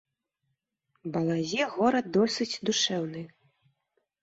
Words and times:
Балазе 1.17 1.61
горад 1.75 2.05
досыць 2.17 2.51
душэўны. 2.73 3.21